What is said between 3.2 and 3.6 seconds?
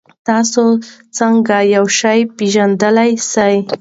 سئ؟